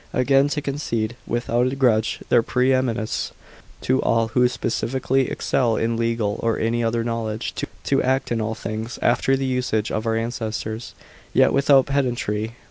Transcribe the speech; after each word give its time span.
Again, 0.13 0.47
to 0.47 0.63
concede, 0.63 1.15
without 1.27 1.71
a 1.71 1.75
grudge, 1.75 2.21
their 2.29 2.41
pre 2.41 2.73
eminence 2.73 3.33
to 3.81 4.01
all 4.01 4.29
who 4.29 4.47
specially 4.47 5.29
excel 5.29 5.75
in 5.75 5.95
legal 5.95 6.39
or 6.41 6.57
any 6.57 6.83
other 6.83 7.03
knowledge, 7.03 7.53
to 7.83 8.01
act 8.01 8.31
in 8.31 8.41
all 8.41 8.55
things 8.55 8.97
after 9.03 9.37
the 9.37 9.45
usage 9.45 9.91
of 9.91 10.07
our 10.07 10.15
ancestors, 10.15 10.95
yet 11.35 11.53
without 11.53 11.85
pedantry 11.85 12.55